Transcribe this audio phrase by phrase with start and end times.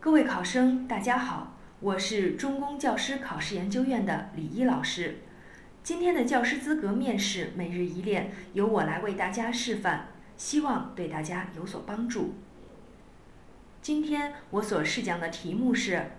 [0.00, 5.20] 各位考生，大家好，我是中公教师考试研究院的李一老师。
[5.82, 12.34] 今天的教师资格面试每日一练由我来为大家示范，希望对大家有所帮助。
[13.82, 16.10] 今天我所试讲的题目是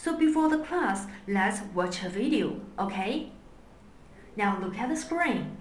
[0.02, 3.30] so before the class, let's watch a video, okay?
[4.34, 5.56] Now look at the screen.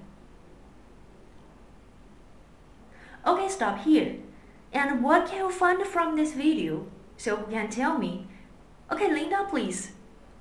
[3.24, 4.16] Okay, stop here.
[4.74, 6.88] And what can you find from this video?
[7.18, 8.26] So who can tell me?
[8.92, 9.92] Okay, Linda, please.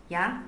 [0.09, 0.45] Yeah?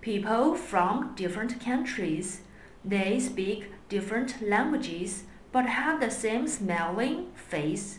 [0.00, 2.40] People from different countries.
[2.82, 7.98] They speak different languages but have the same smiling face.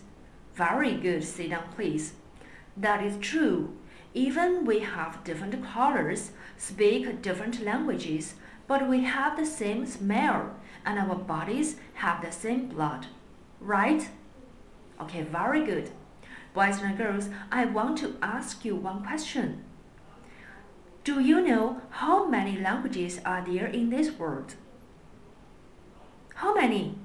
[0.56, 2.14] Very good, sit down please.
[2.76, 3.78] That is true.
[4.16, 8.34] Even we have different colors, speak different languages,
[8.66, 13.08] but we have the same smell and our bodies have the same blood.
[13.60, 14.08] Right?
[15.02, 15.92] Okay, very good.
[16.54, 19.66] Boys and girls, I want to ask you one question.
[21.04, 24.56] Do you know how many languages are there in this world?
[26.36, 26.98] How many?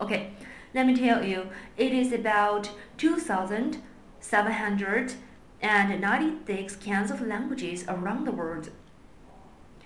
[0.00, 0.30] Okay,
[0.74, 5.14] let me tell you, it is about 2,700
[5.62, 8.70] and 96 kinds of languages around the world.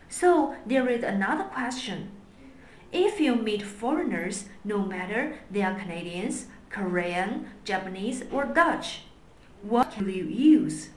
[0.09, 2.11] So there is another question.
[2.93, 9.03] If you meet foreigners, no matter they are Canadians, Korean, Japanese or Dutch,
[9.63, 10.91] what will you use?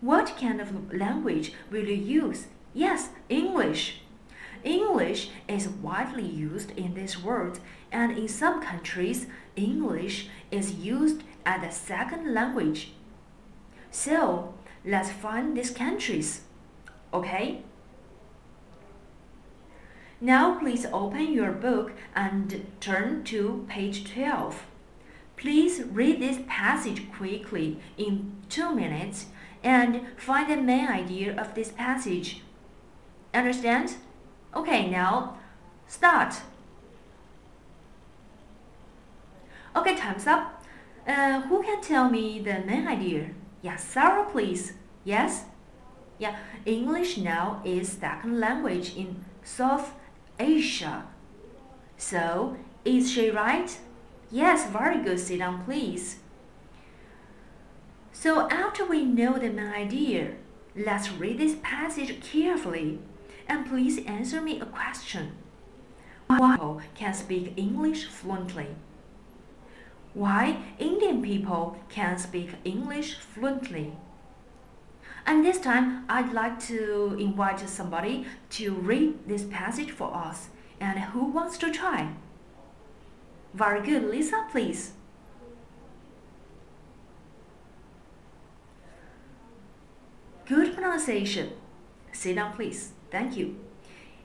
[0.00, 2.46] What kind of language will you use?
[2.72, 4.02] Yes, English.
[4.62, 11.64] English is widely used in this world and in some countries, English is used as
[11.64, 12.92] a second language.
[13.90, 16.42] So let's find these countries.
[17.12, 17.62] Okay?
[20.20, 24.64] Now please open your book and turn to page 12.
[25.36, 29.26] Please read this passage quickly in two minutes
[29.62, 32.42] and find the main idea of this passage.
[33.32, 33.94] Understand?
[34.54, 35.38] Okay, now
[35.86, 36.34] start.
[39.74, 40.62] Okay, time's up.
[41.06, 43.30] Uh, who can tell me the main idea?
[43.62, 44.74] Yeah, Sarah, please.
[45.04, 45.44] Yes?
[46.18, 49.94] Yeah, English now is second language in South
[50.38, 51.04] Asia.
[51.96, 53.78] So, is she right?
[54.30, 55.18] Yes, very good.
[55.18, 56.20] Sit down, please.
[58.12, 60.32] So after we know the main idea,
[60.76, 62.98] let's read this passage carefully
[63.48, 65.32] and please answer me a question.
[66.26, 68.68] Why can speak English fluently?
[70.12, 73.92] Why Indian people can speak English fluently?
[75.26, 80.48] And this time, I'd like to invite somebody to read this passage for us.
[80.80, 82.14] And who wants to try?
[83.54, 84.92] Very good, Lisa, please.
[90.46, 91.50] Good pronunciation.
[92.12, 92.92] Sit down, please.
[93.10, 93.56] Thank you.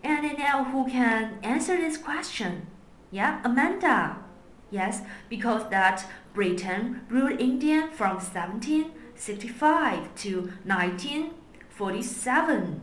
[0.04, 2.68] And now who can answer this question?
[3.12, 4.25] Yeah, Amanda.
[4.72, 12.82] Yes, because that Britain ruled India from 1765 to 1947.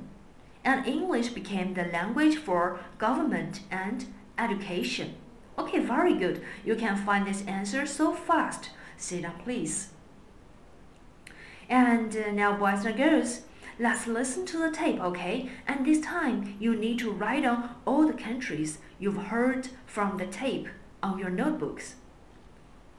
[0.65, 4.07] And English became the language for government and
[4.39, 5.17] education.
[5.59, 6.41] Okay, very good.
[6.65, 8.71] You can find this answer so fast.
[8.97, 9.89] Sit down, please.
[11.69, 13.41] And uh, now, boys and girls,
[13.79, 15.51] let's listen to the tape, okay?
[15.67, 20.27] And this time, you need to write down all the countries you've heard from the
[20.27, 20.69] tape
[21.03, 21.97] on your notebooks.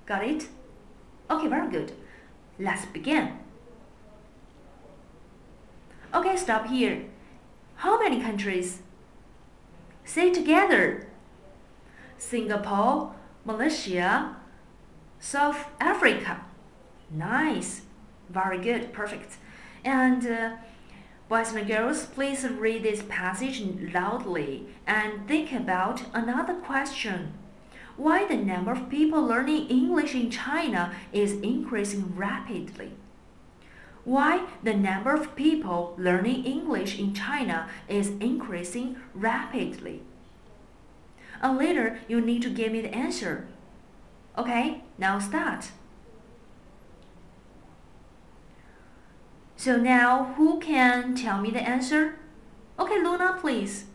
[0.05, 0.47] Got it?
[1.29, 1.93] Okay, very good.
[2.59, 3.39] Let's begin.
[6.13, 7.05] Okay, stop here.
[7.75, 8.81] How many countries?
[10.05, 11.07] Say together.
[12.17, 13.15] Singapore,
[13.45, 14.35] Malaysia,
[15.19, 16.45] South Africa.
[17.09, 17.81] Nice.
[18.29, 18.93] Very good.
[18.93, 19.37] Perfect.
[19.83, 20.55] And uh,
[21.29, 23.63] boys and girls, please read this passage
[23.93, 27.33] loudly and think about another question
[27.95, 32.93] why the number of people learning English in China is increasing rapidly.
[34.03, 40.01] Why the number of people learning English in China is increasing rapidly.
[41.41, 43.47] And later, you need to give me the answer.
[44.37, 45.69] Okay, now start.
[49.55, 52.15] So now, who can tell me the answer?
[52.77, 53.85] Okay, Luna, please.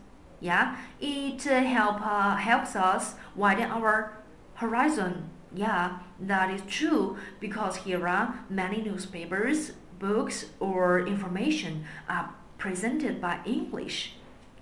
[0.41, 4.17] Yeah, it help uh, helps us widen our
[4.55, 5.29] horizon.
[5.53, 13.39] Yeah, that is true because here are many newspapers, books or information are presented by
[13.45, 14.13] English.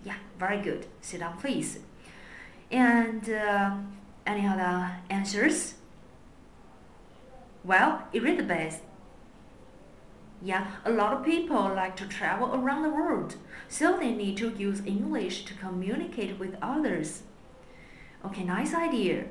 [0.03, 0.85] Yeah, very good.
[1.01, 1.80] Sit down, please.
[2.71, 3.77] And uh,
[4.25, 5.75] any other answers?
[7.63, 8.81] Well, Elizabeth.
[10.41, 13.35] Yeah, a lot of people like to travel around the world,
[13.67, 17.23] so they need to use English to communicate with others.
[18.23, 19.25] Okay, nice idea.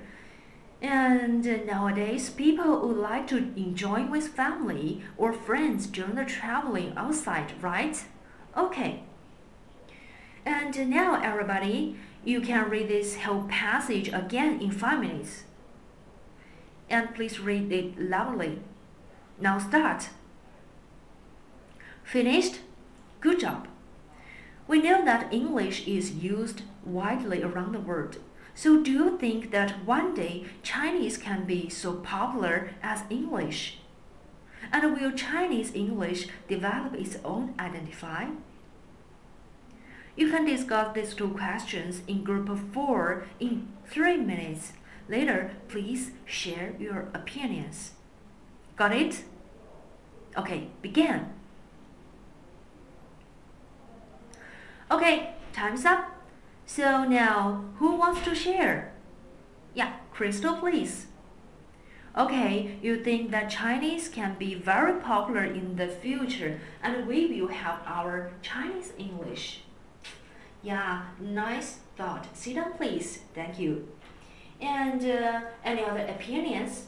[0.82, 7.54] And nowadays, people would like to enjoy with family or friends during the traveling outside,
[7.62, 8.04] right?
[8.56, 9.02] Okay.
[10.44, 15.44] And now, everybody, you can read this whole passage again in five minutes.
[16.90, 18.60] And please read it loudly.
[19.40, 20.10] Now start.
[22.06, 22.60] Finished?
[23.20, 23.66] Good job.
[24.68, 28.18] We know that English is used widely around the world.
[28.54, 33.78] So do you think that one day Chinese can be so popular as English?
[34.72, 38.32] And will Chinese English develop its own identity?
[40.14, 44.74] You can discuss these two questions in group of four in three minutes.
[45.08, 47.94] Later, please share your opinions.
[48.76, 49.24] Got it?
[50.36, 51.35] Okay, begin.
[54.88, 56.12] Okay, time's up.
[56.64, 58.92] So now, who wants to share?
[59.74, 61.06] Yeah, Crystal, please.
[62.16, 67.48] Okay, you think that Chinese can be very popular in the future and we will
[67.48, 69.62] have our Chinese English.
[70.62, 72.28] Yeah, nice thought.
[72.34, 73.20] Sit down, please.
[73.34, 73.88] Thank you.
[74.60, 76.86] And uh, any other opinions?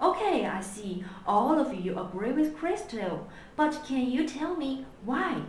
[0.00, 1.04] Okay, I see.
[1.26, 3.28] All of you agree with Crystal.
[3.56, 5.42] But can you tell me why?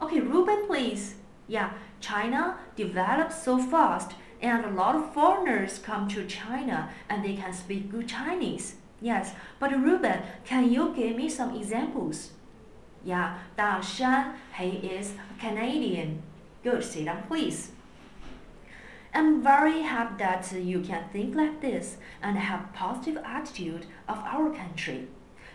[0.00, 1.16] Okay, Ruben, please.
[1.48, 7.34] Yeah, China develops so fast and a lot of foreigners come to China and they
[7.34, 8.76] can speak good Chinese.
[9.00, 12.30] Yes, but Ruben, can you give me some examples?
[13.04, 16.22] Yeah, Da Shan, he is a Canadian.
[16.62, 17.72] Good, sit down please.
[19.14, 24.50] I'm very happy that you can think like this and have positive attitude of our
[24.50, 25.08] country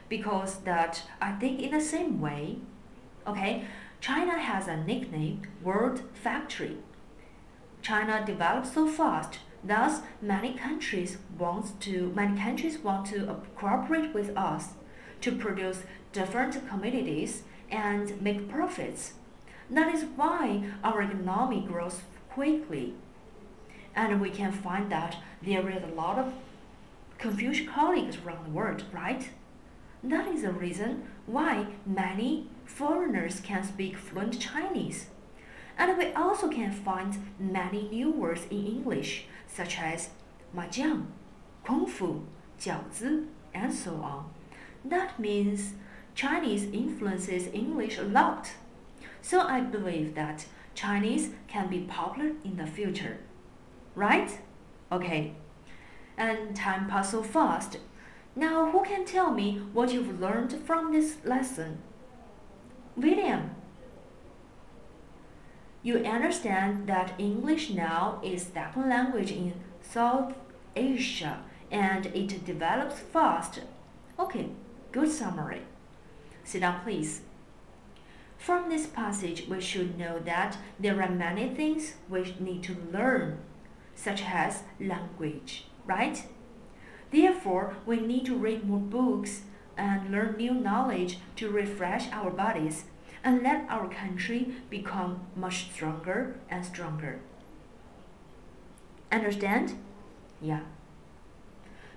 [0.09, 2.57] because that I think in the same way.
[3.25, 3.65] Okay,
[4.03, 6.75] China has a nickname, World Factory.
[7.81, 14.35] China develops so fast, thus many countries want to many countries want to cooperate with
[14.35, 14.73] us
[15.21, 19.13] to produce different commodities and make profits.
[19.69, 22.95] That is why our economy grows quickly.
[23.95, 26.33] And we can find that there is a lot of
[27.19, 29.29] Confucian colleagues around the world, right?
[30.03, 35.07] That is the reason why many foreigners can speak fluent Chinese.
[35.77, 40.09] And we also can find many new words in English, such as
[40.55, 41.07] mahjong,
[41.65, 42.25] kung fu,
[42.59, 44.29] jiaozi, and so on.
[44.85, 45.73] That means
[46.15, 48.51] Chinese influences English a lot.
[49.21, 50.45] So I believe that
[50.75, 53.17] Chinese can be popular in the future.
[53.95, 54.39] Right?
[54.91, 55.35] Okay.
[56.17, 57.77] And time passes so fast.
[58.35, 61.79] Now who can tell me what you've learned from this lesson?
[62.95, 63.55] William,
[65.81, 70.33] you understand that English now is the second language in South
[70.75, 73.61] Asia and it develops fast.
[74.19, 74.49] Okay,
[74.91, 75.63] good summary.
[76.43, 77.21] Sit down please.
[78.37, 83.39] From this passage, we should know that there are many things we need to learn,
[83.95, 86.25] such as language, right?
[87.09, 89.43] Therefore, we need to read more books
[89.77, 92.85] and learn new knowledge to refresh our bodies
[93.23, 97.19] and let our country become much stronger and stronger.
[99.11, 99.75] Understand?
[100.41, 100.61] Yeah.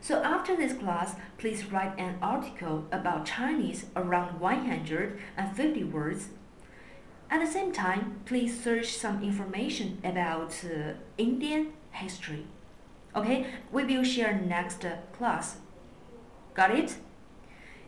[0.00, 6.28] So after this class, please write an article about Chinese around 150 words.
[7.28, 12.46] At the same time, please search some information about uh, Indian history.
[13.16, 15.56] Okay, we will share next class.
[16.54, 16.96] Got it?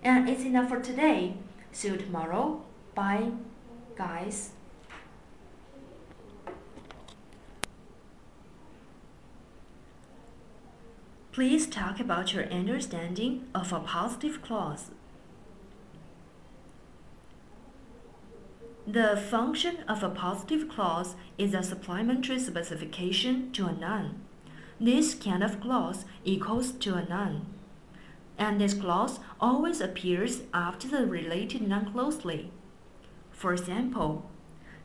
[0.02, 1.34] And it's enough for today.
[1.72, 2.62] See you tomorrow.
[2.94, 3.30] Bye,
[3.96, 4.52] guys.
[11.32, 14.90] Please talk about your understanding of appositive clause.
[18.86, 24.22] The function of appositive clause is a supplementary specification to a noun.
[24.80, 27.57] This kind of clause equals to a noun
[28.38, 32.52] and this clause always appears after the related noun closely.
[33.30, 34.30] For example,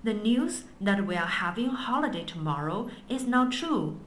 [0.04, 4.00] the news that we are having holiday tomorrow is not true.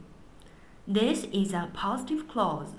[0.87, 2.75] This is appositive clause.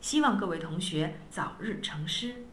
[0.00, 2.47] 希望各位同学早日成师。